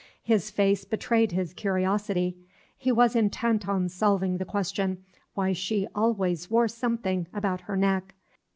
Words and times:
His 0.23 0.49
face 0.49 0.83
betrayed 0.83 1.31
his 1.31 1.53
curiosity; 1.53 2.35
he 2.75 2.91
was 2.91 3.15
intent 3.15 3.67
on 3.67 3.87
solving 3.87 4.37
the 4.37 4.45
question, 4.45 5.03
why 5.35 5.53
she 5.53 5.87
always 5.93 6.49
wore 6.49 6.67
something 6.67 7.27
about 7.35 7.61
her 7.61 7.77
neck. 7.77 8.15